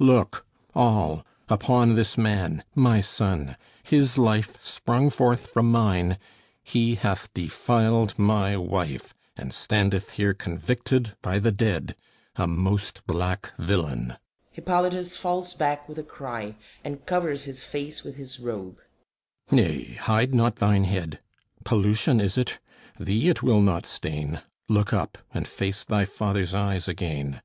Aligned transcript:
Look, 0.00 0.46
all, 0.74 1.22
upon 1.50 1.96
this 1.96 2.16
man, 2.16 2.64
my 2.74 3.02
son, 3.02 3.58
his 3.82 4.16
life 4.16 4.56
Sprung 4.58 5.10
forth 5.10 5.48
from 5.48 5.70
mine! 5.70 6.16
He 6.64 6.94
hath 6.94 7.28
defiled 7.34 8.18
my 8.18 8.56
wife; 8.56 9.12
And 9.36 9.52
standeth 9.52 10.12
here 10.12 10.32
convicted 10.32 11.14
by 11.20 11.38
the 11.38 11.52
dead, 11.52 11.94
A 12.36 12.46
most 12.46 13.06
black 13.06 13.52
villain! 13.58 14.16
[HIPPOLYTUS 14.52 15.18
falls 15.18 15.52
back 15.52 15.86
with 15.90 15.98
a 15.98 16.02
cry 16.02 16.54
and 16.82 17.04
covers 17.04 17.44
his 17.44 17.62
face 17.62 18.02
with 18.02 18.16
his 18.16 18.40
robe.] 18.40 18.78
Nay, 19.50 19.96
hide 20.00 20.32
not 20.34 20.56
thine 20.56 20.84
head! 20.84 21.20
Pollution, 21.66 22.18
is 22.18 22.38
it? 22.38 22.58
Thee 22.98 23.28
it 23.28 23.42
will 23.42 23.60
not 23.60 23.84
stain. 23.84 24.40
Look 24.70 24.94
up, 24.94 25.18
and 25.34 25.46
face 25.46 25.84
thy 25.84 26.06
Father's 26.06 26.54
eyes 26.54 26.88
again! 26.88 27.42